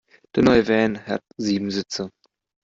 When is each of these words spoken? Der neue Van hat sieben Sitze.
Der 0.33 0.41
neue 0.41 0.67
Van 0.67 1.05
hat 1.05 1.21
sieben 1.37 1.69
Sitze. 1.69 2.09